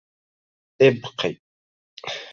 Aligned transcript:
ابق! 0.85 1.17